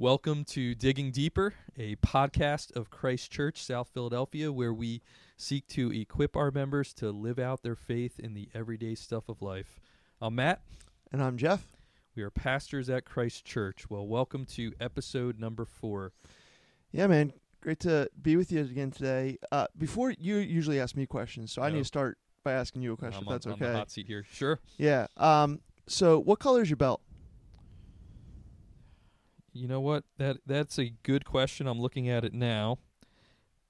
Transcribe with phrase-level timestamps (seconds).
[0.00, 5.02] Welcome to Digging Deeper, a podcast of Christ Church, South Philadelphia, where we
[5.36, 9.42] seek to equip our members to live out their faith in the everyday stuff of
[9.42, 9.80] life.
[10.22, 10.60] I'm Matt.
[11.10, 11.72] And I'm Jeff.
[12.14, 13.90] We are pastors at Christ Church.
[13.90, 16.12] Well, welcome to episode number four.
[16.92, 17.32] Yeah, man.
[17.60, 19.38] Great to be with you again today.
[19.50, 22.92] Uh, before you usually ask me questions, so I need to start by asking you
[22.92, 23.24] a question.
[23.26, 23.74] I'm, if that's on, on the okay.
[23.76, 24.24] hot seat here.
[24.30, 24.60] Sure.
[24.76, 25.08] Yeah.
[25.16, 25.58] Um.
[25.88, 27.00] So, what color is your belt?
[29.58, 30.04] You know what?
[30.18, 31.66] That that's a good question.
[31.66, 32.78] I'm looking at it now,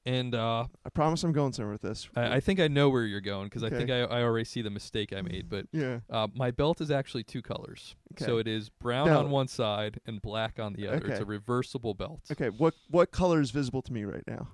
[0.04, 2.08] and uh, I promise I'm going somewhere with this.
[2.14, 4.60] I, I think I know where you're going because I think I, I already see
[4.60, 5.48] the mistake I made.
[5.48, 6.00] But yeah.
[6.10, 10.00] uh, my belt is actually two colors, so it is brown Now- on one side
[10.06, 11.06] and black on the other.
[11.08, 12.20] It's a reversible belt.
[12.30, 12.50] Okay.
[12.50, 14.48] What what color is visible to me right now?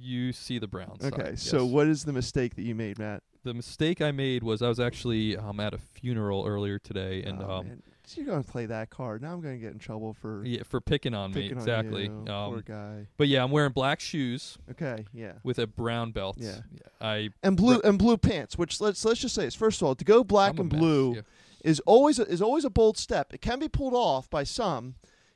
[0.00, 1.12] You see the brown side.
[1.12, 1.34] Okay.
[1.34, 1.72] So, yes.
[1.72, 3.24] what is the mistake that you made, Matt?
[3.44, 7.42] the mistake I made was I was actually um, at a funeral earlier today, and
[7.42, 7.82] oh, um, man.
[7.82, 9.22] So you're going to play that card.
[9.22, 11.62] Now I'm going to get in trouble for yeah, for picking on me picking on
[11.62, 12.04] exactly.
[12.04, 12.22] you.
[12.26, 13.06] Poor Um, guy.
[13.16, 15.04] but yeah, I'm wearing black shoes Okay.
[15.12, 15.32] Yeah.
[15.42, 16.36] with a brown belt.
[16.38, 16.60] Yeah.
[17.00, 18.56] I And blue and blue pants.
[18.56, 21.14] Which let's let's just say is first of all to go black I'm and blue.
[21.16, 21.20] yeah.
[21.64, 23.34] is always a, is always a bold step.
[23.34, 24.94] It can be pulled off by some.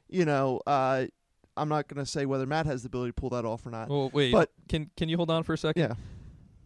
[0.09, 1.07] You know, uh,
[1.57, 3.71] I'm not going to say whether Matt has the ability to pull that off or
[3.71, 3.89] not.
[3.89, 4.33] Well, wait.
[4.33, 5.81] But- can can you hold on for a second?
[5.83, 5.95] yeah,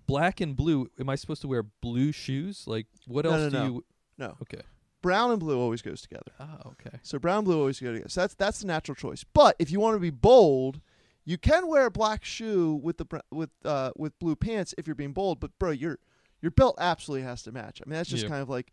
[0.06, 0.88] Black and blue.
[1.00, 2.64] Am I supposed to wear blue shoes?
[2.66, 3.64] Like what No, else no, do no.
[3.66, 3.84] you?
[4.18, 4.36] no.
[4.42, 4.62] Okay.
[5.06, 6.32] Brown and blue always goes together.
[6.40, 6.98] Ah, okay.
[7.04, 8.08] So brown and blue always go together.
[8.08, 9.24] So that's that's the natural choice.
[9.32, 10.80] But if you want to be bold,
[11.24, 14.86] you can wear a black shoe with the br- with uh, with blue pants if
[14.88, 15.38] you're being bold.
[15.38, 15.98] But bro, your
[16.42, 17.80] your belt absolutely has to match.
[17.80, 18.30] I mean, that's just Yeah.
[18.30, 18.72] kind of like.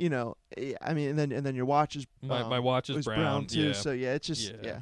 [0.00, 2.60] You know, eh, I mean, and then and then your watch is My um, my
[2.60, 3.46] watch is was brown.
[3.46, 3.60] too.
[3.68, 3.72] Yeah.
[3.72, 4.56] So yeah, it's just Yeah.
[4.62, 4.80] yeah.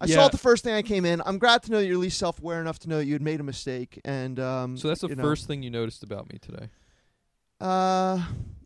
[0.00, 0.16] I Yeah.
[0.16, 1.22] saw it the first thing I came in.
[1.24, 3.22] I'm glad to know that you're at least self-aware enough to know that you had
[3.22, 4.00] made a mistake.
[4.04, 6.70] And um, so that's the you know, first thing you noticed about me today.
[7.60, 8.20] Uh,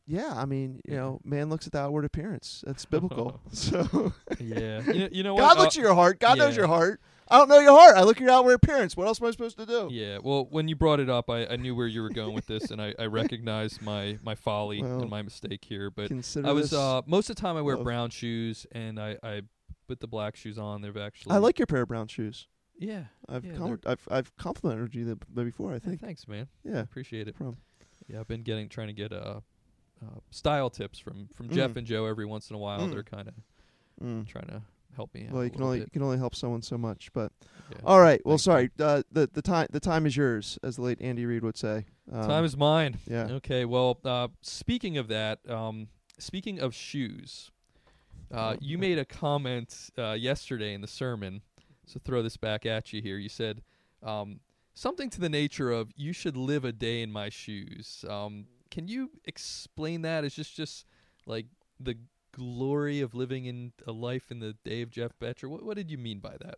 [0.07, 0.33] yeah.
[0.35, 2.63] I mean, you know, man looks at the outward appearance.
[2.67, 3.41] That's biblical.
[3.53, 4.83] so Yeah.
[4.91, 5.41] you know, you know what?
[5.43, 6.21] God Uh, looks at your heart.
[6.21, 7.01] God knows your heart.
[7.29, 7.97] I don't know your heart.
[7.97, 8.97] I look at your outward appearance.
[8.97, 9.89] What else am I supposed to do?
[9.91, 12.47] Yeah, well, when you brought it up, I, I knew where you were going with
[12.47, 15.91] this, and I, I recognized my, my folly Well, and my mistake here.
[15.91, 17.85] But Consider I was this- uh, most of the time I wear love.
[17.85, 19.41] brown shoes, and I, I
[19.89, 20.83] put the black shoes on.
[20.83, 22.47] They've actually I like your pair of brown shoes.
[22.79, 23.07] yeah.
[23.29, 25.71] I've Yeah, com- I've I've complimented you the, the before.
[25.71, 26.01] I Yeah, think.
[26.03, 26.47] thanks, man.
[26.63, 26.79] Yeah.
[26.79, 27.35] Appreciate it.
[27.37, 27.57] From
[28.07, 29.41] Yeah, I've been getting trying to get uh,
[30.03, 31.77] uh style tips from from Jeff Mm.
[31.79, 32.81] and Joe every once in a while.
[32.81, 32.93] Mm.
[32.93, 33.35] They're kind of
[34.03, 34.27] mm.
[34.27, 34.63] trying to
[34.95, 37.13] help me well, you can only you can only help someone so much.
[37.13, 37.33] But
[37.71, 37.79] Yeah.
[37.85, 38.21] all right.
[38.25, 38.71] Well, Thanks, sorry.
[38.79, 41.85] Uh, the the time the time is yours, as the late Andy Reid would say.
[42.11, 42.99] Um, Time is mine.
[43.07, 43.27] yeah.
[43.33, 47.51] Okay, well, uh, speaking of that, um, speaking of shoes,
[48.33, 51.43] uh, Oh, you made a comment uh, yesterday in the sermon.
[51.85, 53.17] So throw this back at you here.
[53.19, 53.63] You said
[54.03, 54.41] um,
[54.75, 58.47] something to the nature of "You should live a day in my shoes." Um,
[58.77, 60.23] can you explain that?
[60.23, 60.85] Is just just
[61.25, 61.47] like
[61.81, 61.97] the
[62.33, 65.49] glory of living in a life in the day of Jeff Betcher?
[65.49, 66.57] What what did you mean by that?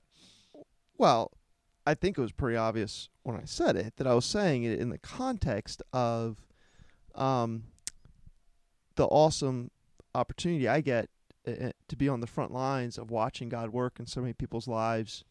[0.96, 1.30] Well,
[1.86, 4.80] I think it was pretty obvious when I said it that I was saying it
[4.80, 6.44] in the context of
[7.14, 7.62] um,
[8.96, 9.70] the awesome
[10.12, 11.10] opportunity I get
[11.46, 14.66] uh, to be on the front lines of watching God work in so many people's
[14.66, 15.22] lives,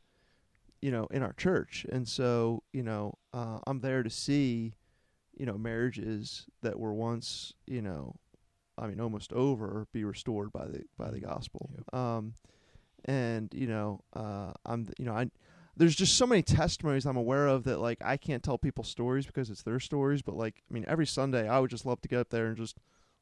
[0.82, 1.86] you know, in our church.
[1.92, 4.76] And so, you know, uh, I'm there to see,
[5.38, 8.16] you know, marriages that were once, you know,
[8.78, 11.70] I mean, almost over, be restored by the by the gospel.
[11.94, 12.36] Um,
[13.06, 15.30] and you know, uh, I'm, you know, I
[15.76, 19.26] there's just so many testimonies I'm aware of that like I can't tell people stories
[19.26, 22.08] because it's their stories, but like I mean every Sunday I would just love to
[22.08, 22.78] get up there and just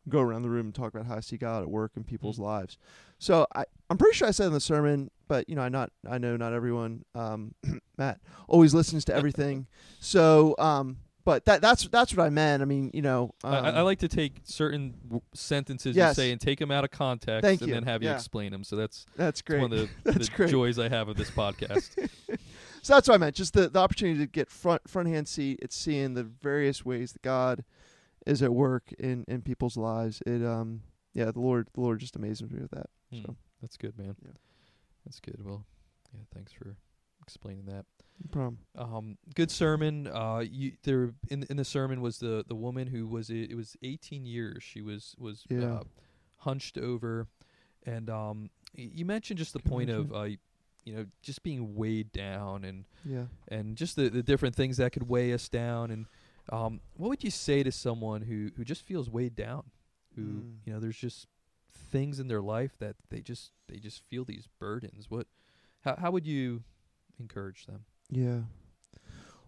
[0.08, 2.38] go around the room and talk about how I see God at work in people's
[2.38, 2.44] Mm.
[2.44, 2.78] lives.
[3.20, 5.92] So I I'm pretty sure I said in the sermon, but you know I not
[6.10, 7.54] I know not everyone um
[7.98, 9.68] Matt always listens to everything.
[10.00, 12.62] so um but that that's that's what I meant.
[12.62, 16.18] I mean, you know, um, I, I like to take certain w- sentences Yes.
[16.18, 17.74] you say and take them out of context, Thank and you.
[17.74, 18.16] then have you Yeah.
[18.16, 18.64] explain them.
[18.64, 19.60] So that's that's great.
[19.62, 20.50] one of the, That's the great.
[20.52, 22.08] joys I have of this podcast.
[22.84, 23.36] So that's what I meant.
[23.36, 25.58] Just the, the opportunity to get front front hand seat.
[25.64, 27.64] It's seeing the various ways that God
[28.28, 30.22] is at work in, in people's lives.
[30.28, 30.82] It um
[31.16, 32.92] yeah, the Lord the Lord just amazes me with that.
[33.12, 34.16] Hmm, So That's good, man.
[34.24, 34.34] Yeah.
[35.04, 35.44] That's good.
[35.44, 35.66] Well,
[36.14, 36.76] yeah, thanks for
[37.26, 37.86] explaining that.
[38.24, 38.58] no problem.
[38.78, 40.08] Um, good sermon.
[40.08, 43.56] Uh, you there in in the sermon was the the woman who was it, it
[43.56, 44.64] was 18 years.
[44.64, 45.76] She was was Yeah.
[45.76, 45.84] uh,
[46.38, 47.28] hunched over,
[47.86, 50.24] and um, y- you mentioned just the Can point of uh,
[50.86, 53.26] you know, just being weighed down and Yeah.
[53.48, 56.06] and just the, the different things that could weigh us down and
[56.52, 59.64] um, what would you say to someone who, who just feels weighed down
[60.16, 60.58] who Mm.
[60.64, 61.26] you know there's just
[61.92, 65.26] things in their life that they just they just feel these burdens what
[65.82, 66.62] how, how would you
[67.20, 68.42] encourage them Yeah.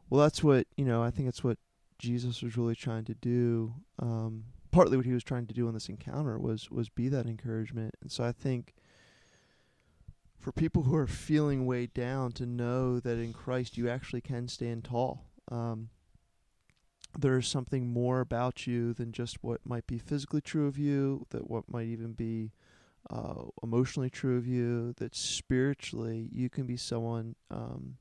[0.10, 1.04] Well, that's what you know.
[1.04, 1.58] I think that's what
[2.00, 3.74] Jesus was really trying to do.
[4.00, 7.26] Um, partly what he was trying to do in this encounter was was be that
[7.26, 7.96] encouragement.
[8.02, 8.74] And so I think
[10.40, 14.48] for people who are feeling weighed down to know that in Christ you actually can
[14.48, 15.26] stand tall.
[15.52, 15.90] Um,
[17.18, 21.50] there's something more about you than just what might be physically true of you, that
[21.50, 22.52] what might even be
[23.10, 27.98] uh, emotionally true of you, that spiritually you can be someone um,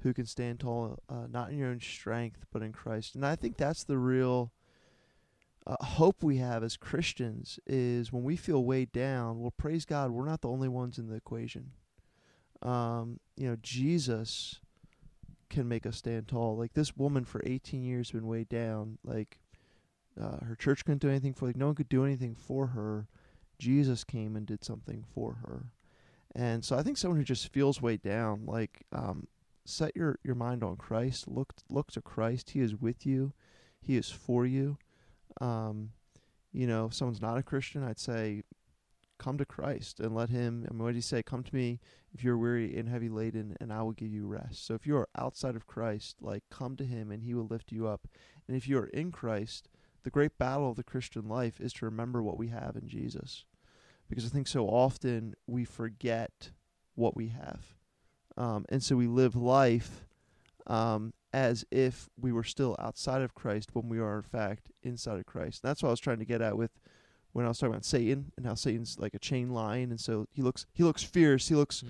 [0.00, 3.14] who can stand tall, uh, not in your own strength, but in Christ.
[3.14, 4.52] And I think that's the real
[5.66, 10.10] uh, hope we have as Christians is when we feel weighed down, well, praise God,
[10.10, 11.70] we're not the only ones in the equation.
[12.62, 14.60] Um, you know, Jesus
[15.50, 16.56] can make us stand tall.
[16.56, 18.98] Like this woman for 18 years been weighed down.
[19.04, 19.38] Like
[20.20, 21.46] uh, her church couldn't do anything for.
[21.46, 23.06] Like no one could do anything for her.
[23.62, 25.66] Jesus came and did something for her.
[26.34, 29.28] And so I think someone who just feels weighed down, like um,
[29.64, 31.28] set your your mind on Christ.
[31.28, 32.50] Look look to Christ.
[32.50, 33.32] He is with you.
[33.80, 34.78] He is for you.
[35.40, 35.90] Um,
[36.52, 38.42] you know, if someone's not a Christian, I'd say
[39.18, 40.66] come to Christ and let Him.
[40.68, 41.22] I mean, what did He say?
[41.22, 41.78] Come to me
[42.12, 44.66] if you're weary and heavy laden, and I will give you rest.
[44.66, 47.70] So if you are outside of Christ, like come to Him and He will lift
[47.70, 48.08] you up.
[48.48, 49.68] And if you are in Christ,
[50.02, 53.44] the great battle of the Christian life is to remember what we have in Jesus.
[54.14, 56.50] Because I think so often we forget
[56.94, 57.64] what we have.
[58.36, 60.06] Um, and so we live life
[60.66, 65.18] um, as if we were still outside of Christ when we are, in fact, inside
[65.18, 65.62] of Christ.
[65.62, 66.72] And that's what I was trying to get at with
[67.32, 70.28] when I was talking about Satan and how Satan's like a chain lion, and so
[70.30, 71.88] he looks he looks fierce, he looks Mm,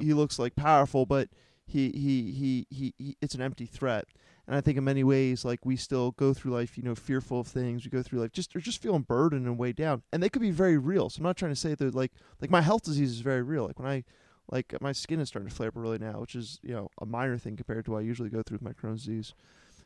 [0.00, 1.28] he, he looks like powerful, but
[1.64, 4.06] he, he he he he it's an empty threat.
[4.46, 7.40] And I think in many ways, like we still go through life, you know, fearful
[7.40, 7.84] of things.
[7.84, 10.42] We go through life just or just feeling burdened and weighed down, and they could
[10.42, 11.10] be very real.
[11.10, 13.66] So I'm not trying to say that like like my health disease is very real.
[13.66, 14.04] Like when I
[14.50, 17.06] like my skin is starting to flare up really now, which is you know a
[17.06, 19.34] minor thing compared to what I usually go through with my Crohn's disease,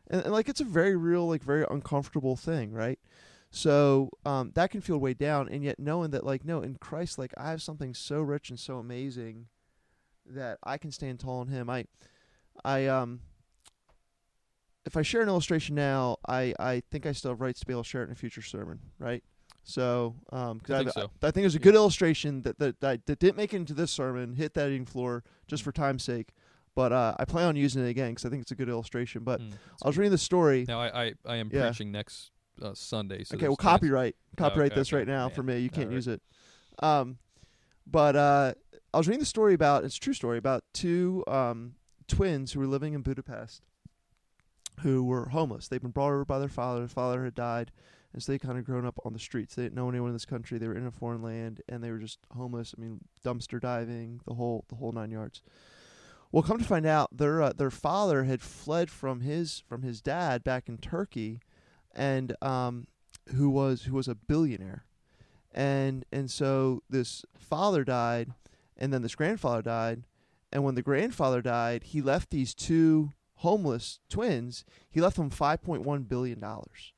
[0.09, 2.99] and, and like it's a very real, like very uncomfortable thing, right?
[3.51, 7.19] So um, that can feel weighed down, and yet knowing that, like, no, in Christ,
[7.19, 9.47] like, I have something so rich and so amazing
[10.29, 11.71] that I can stand tall in Him.
[11.71, 11.87] I,
[12.65, 13.21] I, um,
[14.87, 17.73] if I share an illustration now, I, I think I still have rights to be
[17.73, 19.23] able to share it in a future sermon, right?
[19.65, 21.11] So, um, 'cause I I, think so.
[21.23, 23.91] I think there's a good illustration that, that that that didn't make it into this
[23.91, 26.29] sermon, hit that eating floor just for time's sake,
[26.77, 29.25] but uh, I plan on using it again because I think it's a good illustration.
[29.25, 29.53] But Mm,
[29.83, 30.65] I was reading the story.
[30.69, 31.67] now I, I, I am Yeah.
[31.67, 32.31] preaching next
[32.63, 33.25] uh, Sunday.
[33.25, 34.99] So okay, well, copyright, copyright okay, this okay.
[34.99, 35.59] right now Man, for me.
[35.59, 35.95] You can't alright.
[35.97, 36.23] use it.
[36.79, 37.19] Um,
[37.89, 38.55] but uh,
[38.95, 41.75] I was reading the story about it's a true story about two um
[42.07, 43.63] twins who were living in Budapest,
[44.81, 45.69] who were homeless.
[45.69, 46.81] They'd been brought over by their father.
[46.81, 47.73] Their father had died,
[48.13, 49.55] and so they kind of grown up on the streets.
[49.55, 50.59] They didn't know anyone in this country.
[50.59, 52.75] They were in a foreign land, and they were just homeless.
[52.77, 55.43] I mean, dumpster diving, the whole the whole nine yards.
[56.33, 60.01] Well, come to find out, their uh, their father had fled from his from his
[60.01, 61.41] dad back in Turkey,
[61.95, 62.87] and um,
[63.35, 64.85] who was who was a billionaire,
[65.53, 68.33] and and so this father died,
[68.77, 70.03] and then this grandfather died,
[70.53, 74.65] and when the grandfather died, he left these two homeless twins.
[74.91, 76.93] He left them five point one billion dollars,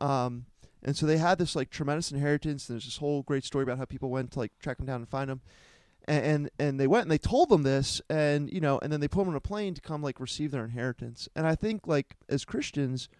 [0.00, 0.46] um,
[0.82, 2.68] and so they had this like tremendous inheritance.
[2.68, 5.00] And there's this whole great story about how people went to like track them down
[5.00, 5.40] and find them.
[6.06, 9.00] And, and and they went and they told them this and you know and then
[9.00, 11.86] they put them on a plane to come like receive their inheritance and i think
[11.86, 13.10] like as christians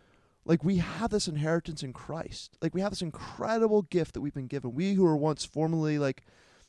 [0.49, 2.57] like we have this inheritance in Christ.
[2.63, 4.75] Like we have this incredible gift that we've been given.
[4.75, 6.25] We who were once formerly like,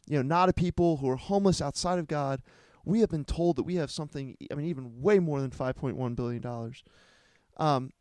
[0.05, 2.41] you know, not a people who are homeless outside of God,
[2.89, 4.35] we have been told that we have something.
[4.51, 6.83] I mean, even way more than five point one billion dollars.
[7.57, 7.91] Um,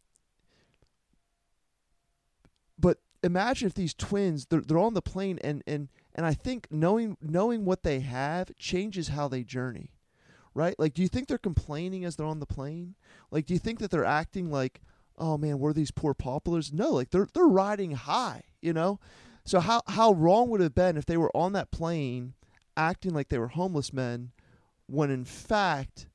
[2.79, 6.69] but imagine if these twins they're, they're on the plane and and and I think
[6.71, 9.93] knowing knowing what they have changes how they journey.
[10.55, 10.75] Right?
[10.79, 12.95] Like do you think they're complaining as they're on the plane?
[13.31, 14.81] Like do you think that they're acting like
[15.19, 16.73] oh man, we're these poor paupers.
[16.73, 19.01] No, like they're they're riding high, you know.
[19.45, 22.35] So how how wrong would it have been if they were on that plane
[22.77, 24.31] acting like they were homeless men,
[24.89, 26.09] when in fact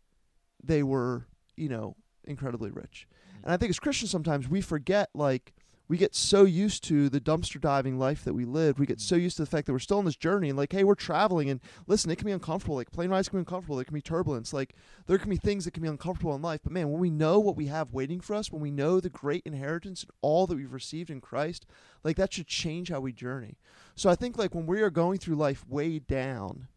[0.64, 3.08] they were, you know, incredibly rich.
[3.44, 5.54] And I think as Christians sometimes we forget like
[5.90, 8.80] we get so used to the dumpster diving life that we live.
[8.80, 10.72] We get so used to the fact that we're still on this journey and like,
[10.72, 12.76] hey, we're traveling and listen, it can be uncomfortable.
[12.76, 13.76] Like plane rides can be uncomfortable.
[13.76, 14.54] There can be turbulence.
[14.54, 14.76] Like
[15.08, 16.62] there can be things that can be uncomfortable in life.
[16.64, 19.10] But man, when we know what we have waiting for us, when we know the
[19.10, 21.66] great inheritance and all that we've received in Christ,
[22.04, 23.58] like that should change how we journey.
[23.96, 26.70] So I think like when we are going through life way down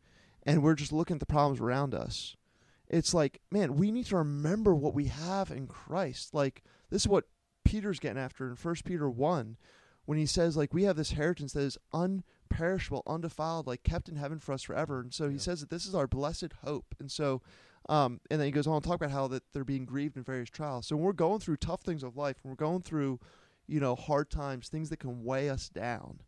[0.47, 2.37] and we're just looking at the problems around us,
[2.88, 6.33] it's like, man, we need to remember what we have in Christ.
[6.33, 7.25] Like this is what
[7.65, 9.57] Peter's getting after in First Peter one,
[10.05, 14.17] when he says like we have this inheritance that is unperishable, undefiled, like kept in
[14.17, 15.00] heaven for us forever.
[15.00, 16.95] And so he says that this is our blessed hope.
[17.00, 17.43] And so,
[17.88, 20.23] um, and then he goes on to talk about how that they're being grieved in
[20.23, 20.87] various trials.
[20.87, 23.19] So when we're going through tough things of life, when we're going through,
[23.67, 26.21] you know, hard times, things that can weigh us down,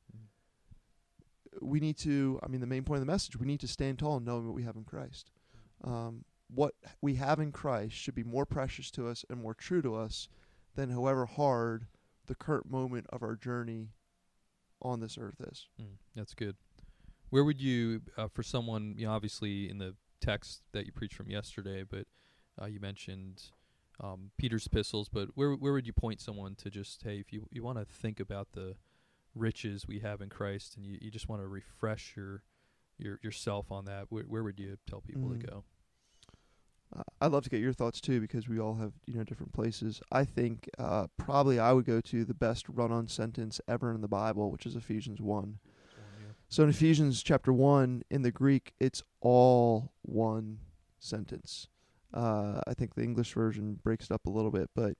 [1.61, 2.39] we need to.
[2.43, 4.55] I mean, the main point of the message: we need to stand tall, knowing what
[4.55, 5.31] we have in Christ.
[5.85, 9.83] Um, what we have in Christ should be more precious to us and more true
[9.83, 10.29] to us
[10.75, 11.87] than however hard
[12.27, 13.89] the current moment of our journey
[14.81, 15.67] on this earth is.
[15.81, 16.57] Mm, that's good.
[17.31, 21.15] Where would you, uh, for someone, you know, obviously in the text that you preached
[21.15, 22.07] from yesterday, but
[22.61, 23.43] uh, you mentioned
[24.01, 27.47] um, Peter's epistles, but where where would you point someone to just, hey, if you
[27.51, 28.77] you want to think about the
[29.39, 32.43] riches we have in Christ and you, you just want to refresh your
[32.99, 35.41] your yourself on that, where, where would you tell people Mm.
[35.41, 35.65] to go?
[36.97, 39.53] Uh, I'd love to get your thoughts too because we all have you know different
[39.53, 40.01] places.
[40.11, 44.09] I think uh, probably I would go to the best run-on sentence ever in the
[44.09, 45.59] Bible, which is Ephesians one.
[46.51, 50.61] So in Ephesians chapter one in the Greek, it's all one
[50.99, 51.69] sentence.
[52.15, 54.95] Uh, I think the English version breaks it up a little bit, but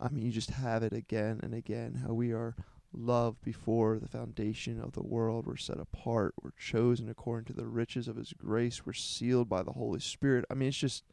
[0.00, 2.56] I mean you just have it again and again how we are
[2.94, 5.46] loved before the foundation of the world.
[5.46, 6.34] We're set apart.
[6.42, 8.86] We're chosen according to the riches of His grace.
[8.86, 10.44] We're sealed by the Holy Spirit.
[10.50, 11.04] I mean it's just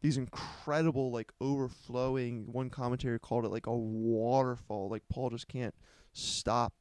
[0.00, 2.46] these incredible like overflowing.
[2.52, 4.88] One commentary called it like a waterfall.
[4.88, 5.74] Like Paul just can't
[6.12, 6.72] stop.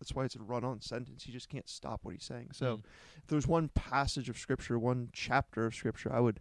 [0.00, 1.22] That's why it's a run-on sentence.
[1.22, 2.48] He just can't stop what he's saying.
[2.52, 2.84] So Mm.
[3.18, 6.40] if there was one passage of scripture, one chapter of scripture, I would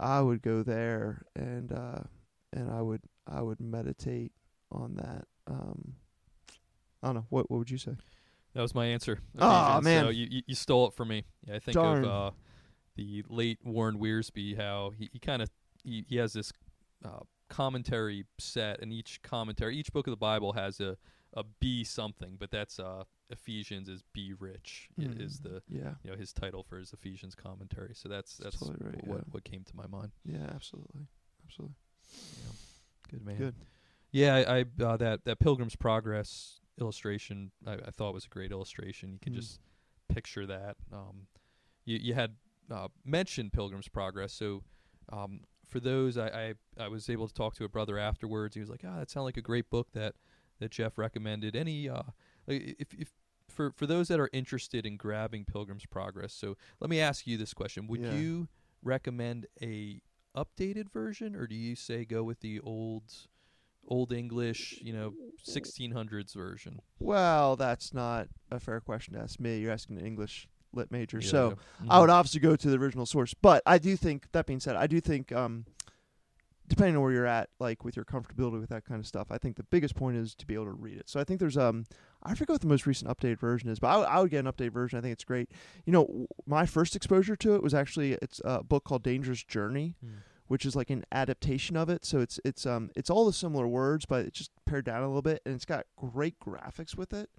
[0.00, 2.04] I would go there and uh
[2.52, 4.32] and I would I would meditate
[4.70, 5.26] on that.
[5.46, 5.96] Um
[7.04, 7.26] I don't know.
[7.28, 7.92] What what would you say?
[8.54, 9.18] That was my answer.
[9.36, 9.84] Ephesians.
[9.84, 10.04] man.
[10.04, 11.24] So you, you, you stole it from me.
[11.46, 12.04] Yeah, I think Darn.
[12.04, 12.30] of uh,
[12.96, 15.50] the late Warren Wiersbe, how he, he kind of
[15.82, 16.52] he, he has this
[17.04, 20.96] uh, commentary set, and each commentary, each book of the Bible has a,
[21.34, 25.94] a B something, but that's uh, Ephesians is be rich Mm, is the Yeah.
[26.04, 27.92] you know his title for his Ephesians commentary.
[27.94, 29.24] So that's That's that's totally right, what yeah.
[29.32, 30.12] what came to my mind.
[30.24, 31.08] Yeah, absolutely.
[31.46, 31.76] Absolutely.
[32.12, 32.52] Yeah.
[33.10, 33.36] Good man.
[33.36, 33.54] Good.
[34.12, 38.50] Yeah, I, I uh, that that Pilgrim's Progress illustration I, I thought was a great
[38.50, 39.12] illustration.
[39.12, 39.36] You can Mm.
[39.36, 39.60] just
[40.08, 40.76] picture that.
[40.92, 41.26] Um,
[41.84, 42.36] you you had
[42.70, 44.62] uh, mentioned Pilgrim's Progress, so
[45.12, 48.54] um, for those I, I I was able to talk to a brother afterwards.
[48.54, 50.14] He was like, "Ah, that sounded like a great book that
[50.60, 52.02] that Jeff recommended." Any uh,
[52.46, 53.12] if if
[53.48, 57.36] for for those that are interested in grabbing Pilgrim's Progress, so let me ask you
[57.36, 58.12] this question: Would Yeah.
[58.14, 58.48] you
[58.82, 60.00] recommend a
[60.36, 63.04] updated version, or do you say go with the old
[63.88, 65.14] old English, you know,
[65.46, 66.80] 1600s version?
[66.98, 69.58] Well, that's not a fair question to ask me.
[69.58, 71.18] You're asking an English lit major.
[71.20, 71.48] Yeah, so
[71.82, 71.86] yeah.
[71.90, 72.14] I would Mhm.
[72.14, 73.34] obviously go to the original source.
[73.34, 75.66] But I do think that being said, I do think um
[76.66, 79.36] depending on where you're at, like with your comfortability with that kind of stuff, I
[79.36, 81.10] think the biggest point is to be able to read it.
[81.10, 81.84] So I think there's um
[82.22, 84.46] I forget what the most recent updated version is, but I would- I would get
[84.46, 84.98] an updated version.
[84.98, 85.50] I think it's great.
[85.84, 89.44] You know, w- my first exposure to it was actually it's a book called Dangerous
[89.44, 90.22] Journey, Mm.
[90.48, 92.04] Which is like an adaptation of it.
[92.04, 95.06] So it's it's um it's all the similar words, but it's just pared down a
[95.06, 97.30] little bit, and it's got great graphics with it.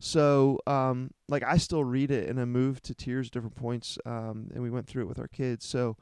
[0.00, 3.98] So um like I still read it and I moved to tears at different points.
[4.04, 5.66] Um and we went through it with our kids.
[5.66, 5.96] So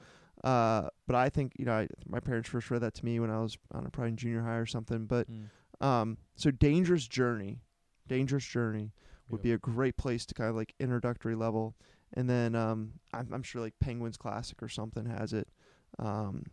[0.44, 3.30] uh but I think you know I, my parents first read that to me when
[3.30, 5.06] I was I don't know probably in junior high or something.
[5.06, 5.46] But Mm.
[5.86, 7.60] um so Dangerous Journey,
[8.06, 8.92] Dangerous Journey
[9.28, 9.42] would Yep.
[9.42, 11.74] be a great place to kind of like introductory level.
[12.14, 15.48] And then um, I'm, I'm sure like Penguins Classic or something has it.
[15.98, 16.44] Um,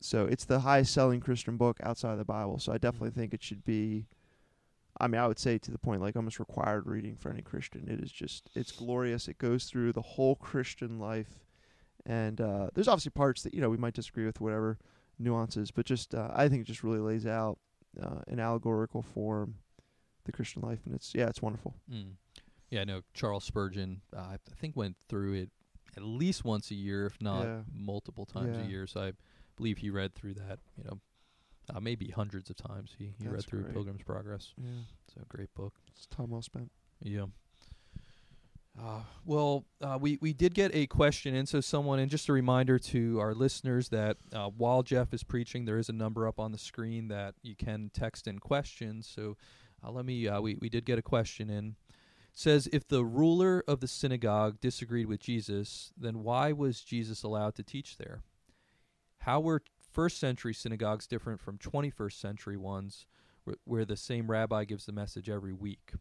[0.00, 2.58] so it's the highest selling Christian book outside of the Bible.
[2.58, 3.14] So I definitely Mhm.
[3.14, 4.06] think it should be.
[5.00, 7.88] I mean, I would say to the point like almost required reading for any Christian.
[7.88, 9.26] It is just it's glorious.
[9.28, 11.44] It goes through the whole Christian life,
[12.04, 14.78] and uh, there's obviously parts that you know we might disagree with, whatever
[15.18, 17.58] nuances, but just uh, I think it just really lays out
[18.00, 19.56] uh, in allegorical form
[20.24, 21.74] the Christian life, and it's yeah, it's wonderful.
[21.90, 22.16] Mm.
[22.70, 24.02] Yeah, I know Charles Spurgeon.
[24.14, 25.50] Uh, I think went through it
[25.96, 27.62] at least once a year, if not Yeah.
[27.72, 28.64] multiple times Yeah.
[28.64, 28.86] a year.
[28.86, 29.12] So I
[29.56, 30.58] believe he read through that.
[30.76, 31.00] You know,
[31.74, 32.94] uh, maybe hundreds of times.
[32.98, 33.74] He he read through great.
[33.74, 34.52] Pilgrim's Progress.
[34.56, 34.70] Yeah,
[35.06, 35.74] It's a great book.
[35.88, 36.70] it's time well spent.
[37.00, 37.26] Yeah.
[38.80, 42.32] Uh, well, uh, we, we did get a question in, so someone, and just a
[42.32, 46.40] reminder to our listeners that uh, while Jeff is preaching, there is a number up
[46.40, 49.06] on the screen that you can text in questions.
[49.06, 49.36] So
[49.84, 51.76] uh, let me, uh, we, we did get a question in.
[52.34, 57.54] Says, if the ruler of the synagogue disagreed with Jesus, then why was Jesus allowed
[57.56, 58.22] to teach there?
[59.18, 59.62] How were
[59.92, 63.06] first century synagogues different from 21st century ones
[63.44, 65.92] where, where the same rabbi gives the message every week?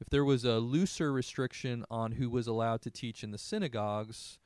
[0.00, 4.38] if there was a looser restriction on who was allowed to teach in the synagogues,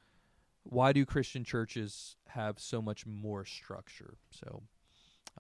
[0.63, 4.15] why do Christian churches have so much more structure?
[4.31, 4.63] So,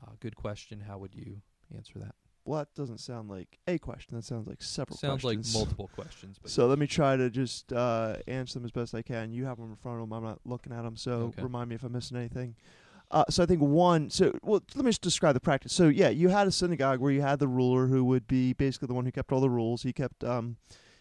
[0.00, 0.80] uh, good question.
[0.80, 1.42] How would you
[1.74, 2.14] answer that?
[2.50, 4.16] Well, that doesn't sound like a question.
[4.16, 5.00] That sounds like several questions.
[5.00, 5.54] Sounds questions.
[5.54, 6.36] like multiple questions.
[6.42, 9.32] But So let me try to just uh, answer them as best I can.
[9.32, 10.12] You have them in front of them.
[10.12, 11.42] I'm not looking at them, so Okay.
[11.42, 12.56] remind me if I'm missing anything.
[13.12, 14.10] Uh, so I think one.
[14.10, 15.72] So well, let me just describe the practice.
[15.72, 18.88] So yeah, you had a synagogue where you had the ruler who would be basically
[18.88, 19.84] the one who kept all the rules.
[19.84, 20.56] He kept um,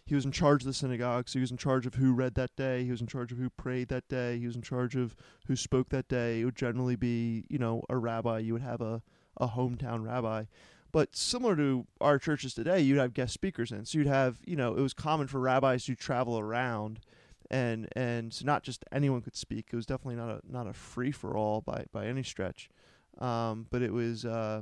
[0.05, 2.35] he was in charge of the synagogue, so he was in charge of who read
[2.35, 2.83] that day.
[2.83, 4.37] He was in charge of who prayed that day.
[4.37, 5.15] He was in charge of
[5.47, 6.41] who spoke that day.
[6.41, 8.37] It would generally be, you know, a rabbi.
[8.37, 9.01] You would have a,
[9.37, 10.45] a hometown rabbi.
[10.91, 13.85] But similar to our churches today, you'd have guest speakers in.
[13.85, 16.99] So you'd have, you know, it was common for rabbis to travel around
[17.51, 19.67] and and so not just anyone could speak.
[19.71, 22.69] It was definitely not a not a free for all by by any stretch.
[23.17, 24.61] Um, but it was uh,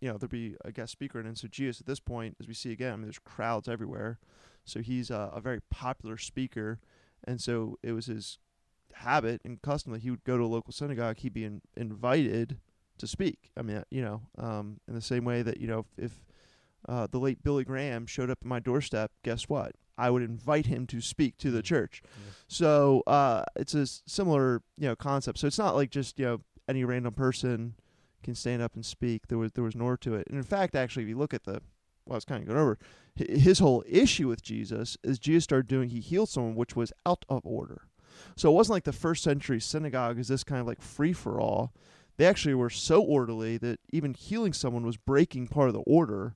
[0.00, 2.54] you know, there'd be a guest speaker and so Jesus at this point, as we
[2.54, 4.18] see again, I mean there's crowds everywhere.
[4.64, 6.78] So he's a, a very popular speaker,
[7.24, 8.38] and so it was his
[8.92, 11.18] habit and custom that he would go to a local synagogue.
[11.18, 12.58] He'd be in, invited
[12.98, 13.50] to speak.
[13.56, 16.24] I mean, you know, um, in the same way that you know, if, if
[16.88, 19.72] uh, the late Billy Graham showed up at my doorstep, guess what?
[19.96, 22.02] I would invite him to speak to the church.
[22.04, 22.32] Yeah.
[22.46, 25.38] So uh, it's a similar, you know, concept.
[25.38, 27.74] So it's not like just you know any random person
[28.22, 29.28] can stand up and speak.
[29.28, 30.26] There was there was more to it.
[30.28, 31.60] And in fact, actually, if you look at the,
[32.06, 32.78] well, I was kind of going over
[33.18, 37.24] his whole issue with Jesus is Jesus started doing he healed someone which was out
[37.28, 37.82] of order.
[38.36, 41.40] So it wasn't like the first century synagogue is this kind of like free for
[41.40, 41.72] all.
[42.18, 46.34] They actually were so orderly that even healing someone was breaking part of the order.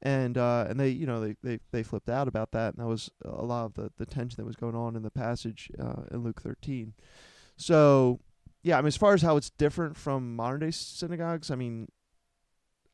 [0.00, 2.88] And uh, and they you know they, they, they flipped out about that and that
[2.88, 6.02] was a lot of the, the tension that was going on in the passage uh,
[6.10, 6.92] in Luke 13.
[7.56, 8.20] So
[8.62, 11.88] yeah, I mean as far as how it's different from modern day synagogues, I mean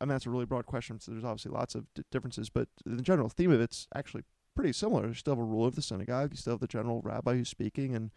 [0.00, 1.00] I mean that's a really broad question.
[1.00, 4.22] So there's obviously lots of d- differences, but the general theme of it's actually
[4.54, 5.08] pretty similar.
[5.08, 6.30] You still have a ruler of the synagogue.
[6.32, 8.10] You still have the general rabbi who's speaking, and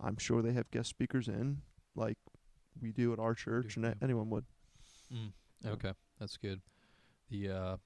[0.00, 1.62] I'm sure they have guest speakers in,
[1.96, 2.18] like
[2.80, 3.94] we do at our church, and yeah.
[4.02, 4.44] anyone would.
[5.12, 5.32] Mm.
[5.66, 6.60] Okay, that's good.
[7.30, 7.76] The uh,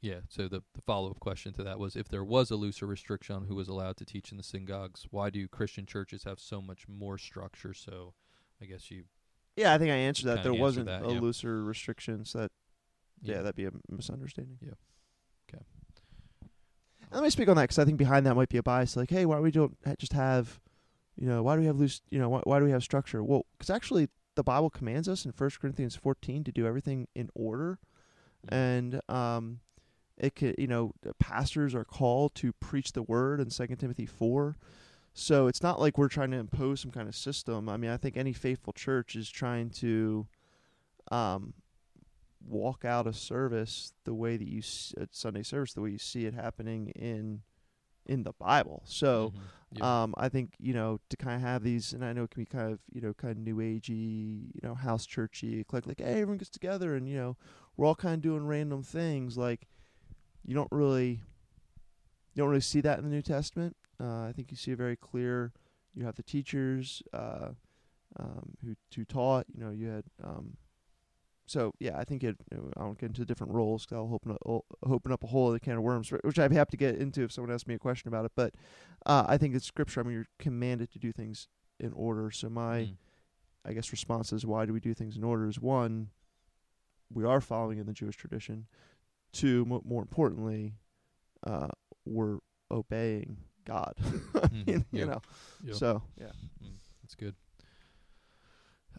[0.00, 0.20] yeah.
[0.28, 3.36] So the the follow up question to that was, if there was a looser restriction
[3.36, 6.60] on who was allowed to teach in the synagogues, why do Christian churches have so
[6.60, 7.72] much more structure?
[7.74, 8.14] So,
[8.60, 9.04] I guess you
[9.56, 10.42] Yeah, I think I answered that.
[10.42, 11.20] There answered wasn't that, a yeah.
[11.20, 12.52] looser restriction, so that
[13.22, 13.42] yeah, yeah.
[13.42, 14.58] that'd be a misunderstanding.
[14.60, 14.72] Yeah.
[15.48, 15.64] Okay.
[17.10, 18.96] Let me speak on that because I think behind that might be a bias.
[18.96, 20.60] Like, hey, why do we don't just have,
[21.16, 23.24] you know, why do we have loose, you know, why, why do we have structure?
[23.24, 27.28] Well, because actually the Bible commands us in First Corinthians 14 to do everything in
[27.34, 27.78] order,
[28.46, 28.52] Mm.
[28.56, 29.60] and um,
[30.18, 34.56] it could, you know, pastors are called to preach the word in Second Timothy 4.
[35.14, 37.68] So it's not like we're trying to impose some kind of system.
[37.68, 40.26] I mean, I think any faithful church is trying to
[41.10, 41.54] um,
[42.46, 45.98] walk out a service the way that you s- at Sunday service, the way you
[45.98, 47.40] see it happening in
[48.06, 48.82] in the Bible.
[48.84, 49.40] So Mhm.
[49.78, 50.02] Yeah.
[50.02, 52.42] um, I think you know to kind of have these, and I know it can
[52.42, 55.98] be kind of you know kind of new agey, you know, house churchy, like like
[56.00, 57.36] hey, everyone gets together and you know
[57.76, 59.36] we're all kind of doing random things.
[59.36, 59.66] Like
[60.44, 61.20] you don't really
[62.34, 63.76] you don't really see that in the New Testament.
[64.00, 65.52] Uh, I think you see a very clear.
[65.94, 67.48] You have the teachers uh,
[68.18, 69.46] um, who who taught.
[69.52, 70.04] You know, you had.
[70.22, 70.56] Um,
[71.46, 72.36] so yeah, I think it.
[72.76, 74.38] I won't get into different roles 'cause I'll open up
[74.84, 77.22] open up a whole other can of worms, which I'd be happy to get into
[77.22, 78.32] if someone asks me a question about it.
[78.34, 78.54] But
[79.06, 80.00] uh, I think it's scripture.
[80.00, 82.30] I mean, you're commanded to do things in order.
[82.30, 82.96] So my, Mm.
[83.64, 85.46] I guess, response is why do we do things in order?
[85.48, 86.10] Is one,
[87.12, 88.66] we are following in the Jewish tradition.
[89.32, 90.74] Two, mo- more importantly,
[91.46, 91.68] uh,
[92.04, 92.38] we're
[92.70, 93.94] obeying God.
[93.98, 94.66] Mhm.
[94.92, 95.08] you Yep.
[95.08, 95.20] know.
[95.64, 95.74] Yep.
[95.74, 96.32] So yeah.
[96.62, 97.34] Mm, that's good.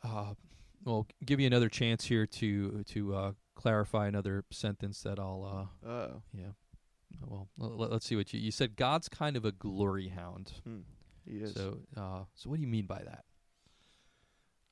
[0.04, 0.34] Uh,
[0.88, 5.70] well, give you another chance here to to uh, clarify another sentence that I'll.
[5.84, 6.52] Uh, Uh, yeah.
[7.26, 8.76] Well, l- let's see what you you said.
[8.76, 10.54] God's kind of a glory hound.
[10.64, 10.80] hmm,
[11.26, 11.54] he is.
[11.54, 13.26] So, uh, so what do you mean by that?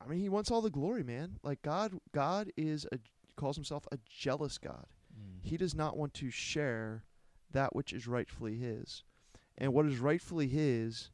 [0.03, 1.39] I mean, he wants all the glory, man.
[1.43, 2.99] Like God, God is a
[3.35, 4.85] calls himself a jealous God.
[5.13, 5.39] Mm.
[5.41, 7.03] He does not want to share
[7.51, 9.03] that which is rightfully his.
[9.57, 11.09] And what is rightfully his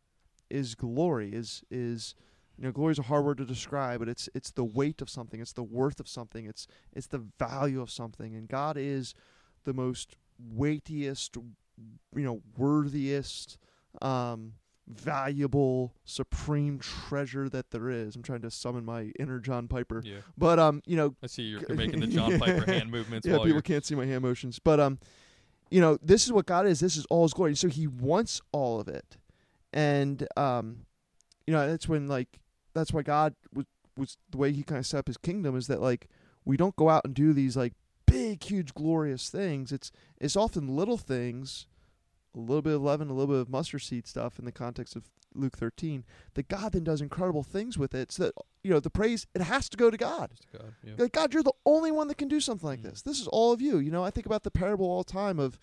[0.49, 1.33] is glory.
[1.33, 2.15] Is is
[2.57, 5.09] you know, glory is a hard word to describe, but it's it's the weight of
[5.09, 8.35] something, it's the worth of something, it's it's the value of something.
[8.35, 9.13] And God is
[9.63, 13.57] the most weightiest, you know, worthiest,
[14.01, 14.53] um,
[14.87, 18.15] valuable, supreme treasure that there is.
[18.15, 20.01] I'm trying to summon my inner John Piper.
[20.03, 23.25] Yeah, But um, you know, I see you're, you're making the John Piper hand movements.
[23.27, 24.99] yeah, people can't see my hand motions, but um,
[25.69, 26.79] you know, this is what God is.
[26.79, 27.55] This is all His glory.
[27.55, 29.17] So He wants all of it,
[29.71, 30.85] and um,
[31.47, 32.39] you know, that's when like
[32.73, 33.65] that's why God was
[33.97, 36.07] was the way He kind of set up His kingdom is that like
[36.45, 37.73] we don't go out and do these like
[38.07, 39.71] big, huge, glorious things.
[39.71, 41.67] It's it's often little things,
[42.35, 44.95] a little bit of leaven, a little bit of mustard seed stuff in the context
[44.95, 45.03] of
[45.33, 46.03] Luke 13.
[46.33, 48.11] That God then does incredible things with it.
[48.11, 50.31] So that you know the praise it has to go to God.
[50.31, 50.93] Just God, yeah.
[50.97, 52.89] Like God, you're the only one that can do something like Mm.
[52.89, 53.01] this.
[53.01, 53.77] This is all of you.
[53.77, 55.59] You know, I think about the parable all the time of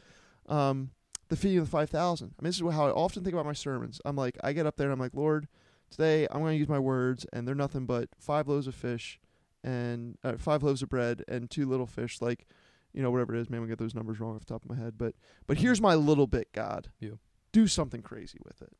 [0.48, 0.90] um,
[1.28, 2.34] the feeding of the five thousand.
[2.38, 4.00] I mean, this is how I often think about my sermons.
[4.04, 5.48] I'm like, I get up there and I'm like, Lord,
[5.90, 9.18] today I'm going to use my words, and they're nothing but five loaves of fish
[9.64, 12.20] and uh, five loaves of bread and two little fish.
[12.20, 12.46] Like,
[12.92, 13.50] you know, whatever it is.
[13.50, 15.14] Maybe I get those numbers wrong off the top of my head, but
[15.46, 16.90] but here's my little bit, God.
[17.00, 17.16] Yeah.
[17.52, 18.72] do something crazy with it.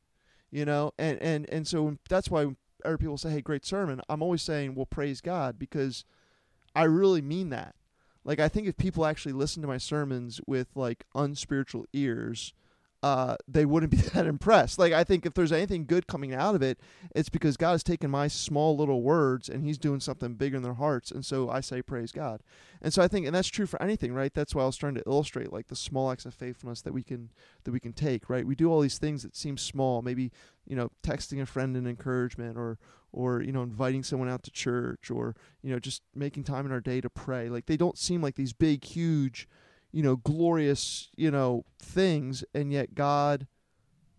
[0.51, 2.47] You know, and and and so that's why
[2.85, 6.05] other people say, "Hey, great sermon." I'm always saying, "Well, praise God," because
[6.75, 7.75] I really mean that.
[8.25, 12.55] Like, I think if people actually listen to my sermons with like unspiritual ears,
[13.03, 14.79] uh, they wouldn't be that impressed.
[14.79, 16.79] Like, I think if there's anything good coming out of it,
[17.15, 20.63] it's because God has taken my small little words and He's doing something bigger in
[20.63, 21.11] their hearts.
[21.11, 22.43] And so I say, praise God.
[22.81, 24.33] And so I think, and that's true for anything, right?
[24.33, 27.03] That's why I was trying to illustrate like the small acts of faithfulness that we
[27.03, 27.31] can
[27.65, 28.47] that we can take, right?
[28.47, 30.31] We do all these things that seem small, maybe
[30.67, 32.79] you know, texting a friend an encouragement, or
[33.11, 36.73] or you know, inviting someone out to church, or you know, just making time in
[36.73, 37.49] our day to pray.
[37.49, 39.49] Like they don't seem like these big, huge
[39.93, 43.47] you know, glorious, you know, things, and yet God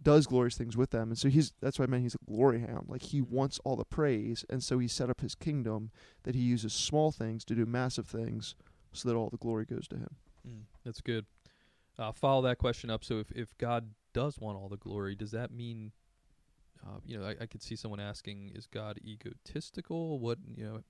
[0.02, 1.10] does glorious things with them.
[1.10, 2.86] And so he's that's why I meant he's a glory hound.
[2.88, 5.92] Like he wants all the praise, and so he set up his kingdom
[6.24, 8.56] that he uses small things to do massive things,
[8.94, 10.16] so that all the glory goes to him.
[10.48, 11.26] Mm, that's good.
[11.98, 13.04] Uh, follow that question up.
[13.04, 15.92] So if if God does want all the glory, does that mean?
[16.82, 20.20] Uh, you know, I, I could see someone asking, "Is God egotistical?
[20.20, 20.84] What you know?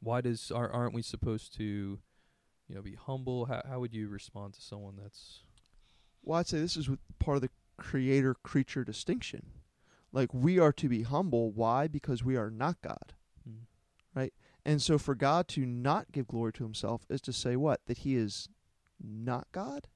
[0.00, 2.00] Why does are, aren't we supposed to
[2.68, 3.46] you know, be humble?
[3.46, 5.40] How how would you respond to someone that's
[6.22, 9.46] Well, I'd say this is part of the creator creature distinction.
[10.12, 11.50] Like we are to be humble.
[11.52, 11.88] Why?
[11.88, 13.14] Because we are not God.
[13.48, 13.62] mm.
[14.14, 14.32] Right?
[14.64, 17.80] And so for God to not give glory to himself is to say what?
[17.86, 18.48] That he is
[19.02, 19.88] not God?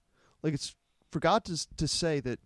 [0.43, 0.75] Like it's
[1.11, 2.41] for God to to say that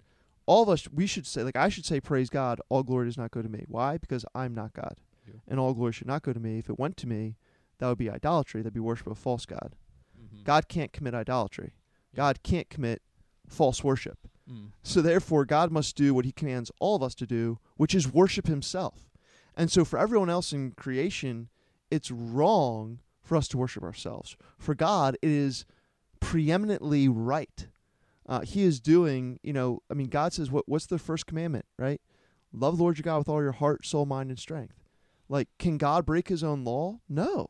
[0.47, 3.17] all of us we should say like I should say praise God, all glory does
[3.19, 3.65] not go to me.
[3.69, 3.99] Why?
[3.99, 4.97] Because I'm not God.
[5.27, 5.41] Yeah.
[5.49, 6.59] And all glory should not go to me.
[6.59, 7.37] If it went to me,
[7.79, 9.77] that would be idolatry, that'd be worship of a false God.
[10.41, 10.47] Mm-hmm.
[10.47, 11.75] God can't commit idolatry.
[12.13, 12.17] Yeah.
[12.17, 13.03] God can't commit
[13.49, 14.19] false worship.
[14.51, 14.71] Mm.
[14.83, 18.13] So therefore, God must do what He commands all of us to do, which is
[18.13, 19.11] worship Himself.
[19.57, 21.49] And so for everyone else in creation,
[21.91, 24.37] it's wrong for us to worship ourselves.
[24.59, 25.65] For God, it is
[26.21, 27.69] preeminently right.
[28.29, 31.65] Uh, he is doing, you know, I mean, God says, what, what's the first commandment,
[31.79, 32.01] right?
[32.53, 34.75] Love the Lord your God with all your heart, soul, mind, and strength.
[35.29, 37.01] Like, can God break his own law?
[37.09, 37.47] No.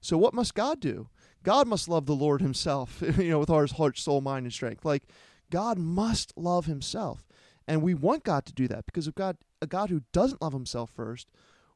[0.00, 1.08] So what must God do?
[1.42, 4.52] God must love the Lord himself, you know, with all his heart, soul, mind, and
[4.52, 4.84] strength.
[4.84, 5.04] Like,
[5.50, 7.26] God must love himself.
[7.68, 10.52] And we want God to do that because if God, a God who doesn't love
[10.52, 11.28] himself first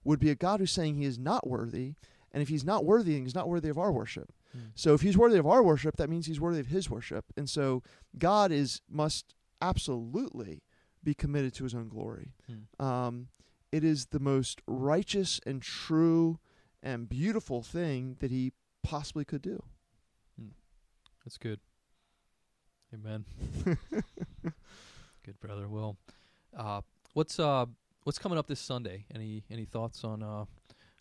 [0.02, 1.94] would be a God who's saying he is not worthy.
[2.32, 4.32] And if he's not worthy, then he's not worthy of our worship.
[4.56, 4.72] Mm.
[4.74, 7.24] So if he's worthy of our worship, that means he's worthy of his worship.
[7.36, 7.82] And so
[8.18, 10.62] God is must absolutely
[11.02, 12.32] be committed to his own glory.
[12.50, 12.84] Mm.
[12.84, 13.28] Um,
[13.72, 16.38] it is the most righteous and true
[16.82, 18.52] and beautiful thing that he
[18.86, 19.62] possibly could do.
[21.24, 21.58] That's good.
[22.94, 23.24] Amen.
[25.24, 25.68] good brother.
[25.68, 25.96] Well,
[26.56, 26.82] uh,
[27.14, 27.66] what's uh
[28.04, 29.06] what's coming up this Sunday?
[29.12, 30.44] Any any thoughts on uh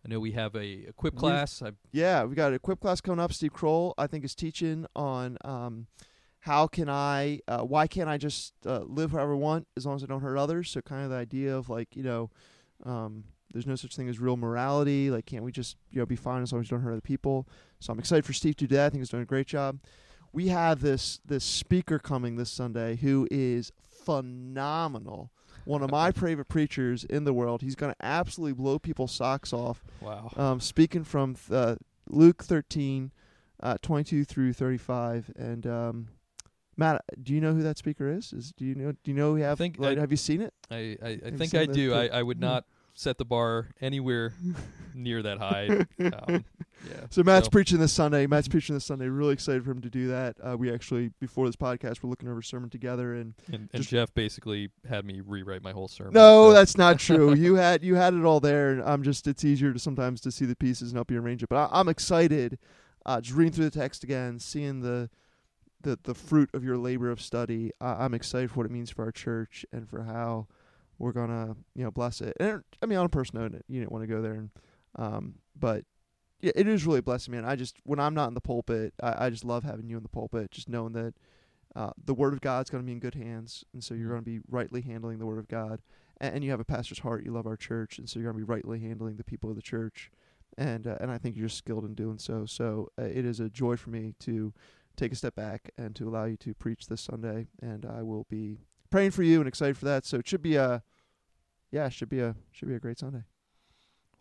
[0.05, 1.61] I know we have a equip We've- class.
[1.91, 3.33] Yeah, we got a equip class coming up.
[3.33, 5.87] Steve Kroll, I think, is teaching on um,
[6.41, 9.95] how can I, uh, why can't I just uh, live however I want as long
[9.95, 10.69] as I don't hurt others?
[10.69, 12.29] So kind of the idea of like, you know,
[12.83, 13.23] um,
[13.55, 15.09] there's no such thing as real morality.
[15.09, 16.99] Like, can't we just you know be fine as long as you don't hurt other
[17.01, 17.47] people?
[17.79, 18.87] So I'm excited for Steve to do that.
[18.87, 19.79] I think he's doing a great job.
[20.33, 25.31] We have this this speaker coming this Sunday who is phenomenal.
[25.63, 27.61] One of my favorite preachers in the world.
[27.61, 30.29] He's going to absolutely blow people's socks off wow.
[30.35, 31.75] um, speaking from uh,
[32.09, 33.11] Luke 13,
[33.63, 35.31] uh, 22 through 35.
[35.37, 36.07] And um,
[36.77, 38.33] Matt, do you know who that speaker is?
[38.33, 38.91] Is do you know?
[38.91, 39.57] Do you know we have?
[39.57, 40.53] think like, I- have you seen it?
[40.69, 41.93] I I, I think I do.
[41.93, 42.41] I I would Hmm.
[42.41, 42.65] not
[42.97, 44.33] set the bar anywhere
[44.95, 45.67] near that high.
[45.67, 45.85] Um,
[46.89, 47.05] yeah.
[47.09, 48.25] So Matt's so- preaching this Sunday.
[48.25, 49.07] Matt's preaching this Sunday.
[49.09, 50.37] Really excited for him to do that.
[50.41, 54.13] Uh, we actually before this podcast, we're looking over sermon together, and And, and Jeff
[54.13, 56.13] basically had me rewrite my whole sermon.
[56.13, 57.33] no, so- that's not true.
[57.35, 58.71] you had you had it all there.
[58.71, 61.43] And I'm just it's easier to sometimes to see the pieces and help you arrange
[61.43, 61.49] it.
[61.49, 62.57] But I, I'm excited,
[63.05, 65.09] uh, just reading through the text again, seeing the
[65.81, 67.71] the the fruit of your labor of study.
[67.81, 70.47] I, I'm excited for what it means for our church and for how
[70.97, 72.35] we're gonna you know bless it.
[72.39, 74.49] And I mean on a personal note, you didn't want to go there, and
[74.97, 75.85] um, but
[76.41, 77.45] yeah, it is really a blessing, man.
[77.45, 80.03] I just when I'm not in the pulpit, I, I just love having you in
[80.03, 81.13] the pulpit, just knowing that
[81.75, 84.11] uh, the word of God's going to be in good hands, and so you're Mhm.
[84.11, 85.81] going to be rightly handling the word of God,
[86.17, 87.25] and, and you have a pastor's heart.
[87.25, 89.55] You love our church, and so you're going to be rightly handling the people of
[89.55, 90.11] the church,
[90.57, 92.45] and uh, and I think you're skilled in doing so.
[92.45, 94.53] So uh, it is a joy for me to
[94.95, 98.25] take a step back and to allow you to preach this Sunday, and I will
[98.29, 98.59] be
[98.95, 100.05] praying for you and excited for that.
[100.05, 100.81] So it should be a
[101.69, 103.23] yeah, should be a should be a great Sunday.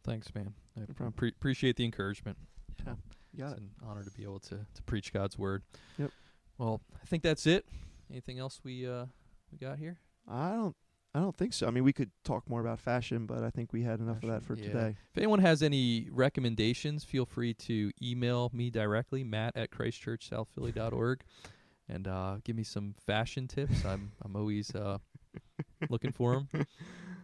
[0.02, 0.54] Thanks, man.
[0.76, 1.12] I problem.
[1.12, 2.36] pre- appreciate the encouragement.
[2.84, 2.94] Yeah,
[3.38, 3.62] got it's it.
[3.62, 5.62] an honor to be able to to preach God's word.
[5.98, 6.10] Yep.
[6.58, 7.66] Well, I think that's it.
[8.10, 9.06] Anything else we uh
[9.52, 9.98] we got here?
[10.28, 10.76] I don't.
[11.16, 11.68] I don't think so.
[11.68, 14.30] I mean, we could talk more about fashion, but I think we had enough of
[14.30, 14.66] that for yeah.
[14.66, 14.96] today.
[15.12, 21.20] If anyone has any recommendations, feel free to email me directly, Matt at ChristchurchSouthPhilly.org,
[21.88, 23.84] and uh, give me some fashion tips.
[23.84, 24.98] I'm I'm always uh,
[25.88, 26.66] looking for them.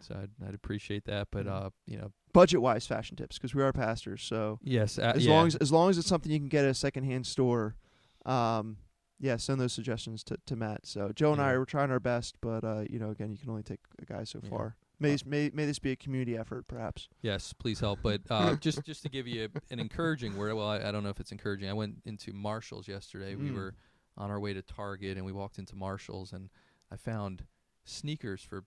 [0.02, 1.28] So I'd, I'd appreciate that.
[1.30, 1.66] But Mhm.
[1.66, 4.22] uh, you know, Budget wise fashion tips because we are pastors.
[4.22, 5.30] So yes, uh, as yeah.
[5.34, 7.76] long as as long as it's something you can get at a secondhand store,
[8.24, 8.78] um,
[9.18, 10.86] yeah, send those suggestions to, to Matt.
[10.86, 11.58] So Joe and I Yeah.
[11.58, 14.24] are trying our best, but uh, you know, again, you can only take a guy
[14.24, 14.48] so Yeah.
[14.48, 14.76] far.
[14.98, 17.08] May, this- may may this be a community effort, perhaps.
[17.20, 17.98] Yes, please help.
[18.02, 20.54] But uh, just just to give you an encouraging word.
[20.54, 21.68] Well, I, I don't know if it's encouraging.
[21.68, 23.34] I went into Marshalls yesterday.
[23.34, 23.54] We Mm.
[23.54, 23.74] were
[24.16, 26.50] on our way to Target, and we walked into Marshalls, and
[26.92, 27.44] I found
[27.84, 28.64] sneakers for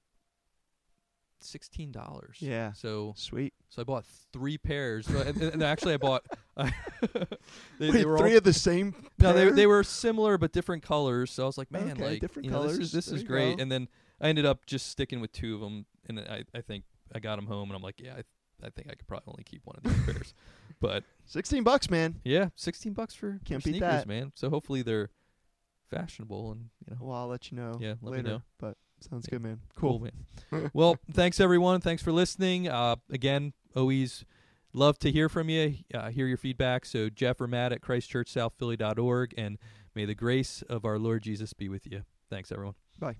[1.39, 2.37] sixteen dollars.
[2.39, 2.73] Yeah.
[2.73, 3.53] So Sweet.
[3.69, 5.07] so I bought three pairs.
[5.07, 6.23] So- and, and actually, I bought.
[6.55, 6.69] they,
[7.79, 8.93] Wait, they were three all, of the same.
[9.19, 9.51] no, they pair?
[9.53, 11.31] they were similar but different colors.
[11.31, 12.73] So I was like, man, Okay, like different colors.
[12.73, 13.57] know, This is, this is great.
[13.57, 13.61] go.
[13.63, 13.87] And then
[14.21, 17.35] I ended up just sticking with two of them, and I I think I got
[17.37, 18.23] them home, and I'm like, yeah, I
[18.65, 20.33] I think I could probably only keep one of these pairs.
[20.79, 22.19] But Sixteen bucks, man.
[22.25, 24.07] yeah, sixteen bucks for, Can't for beat sneakers, that.
[24.07, 24.33] man.
[24.35, 25.11] So hopefully they're
[25.95, 27.77] fashionable and you know Well, I'll let you know.
[27.79, 28.23] Yeah, let me later.
[28.29, 28.41] know.
[28.59, 29.35] But sounds Yeah.
[29.37, 29.59] good, man.
[29.75, 30.09] cool, Cool.
[30.61, 30.71] man.
[30.73, 31.81] well, thanks everyone.
[31.81, 32.67] Thanks for listening.
[32.67, 34.25] Uh, again, always
[34.73, 35.75] love to hear from you.
[35.93, 36.85] Uh, hear your feedback.
[36.85, 39.57] So Jeff or Matt at ChristchurchSouthPhilly.org, and
[39.95, 42.03] may the grace of our Lord Jesus be with you.
[42.29, 42.75] Thanks, everyone.
[42.99, 43.15] Bye.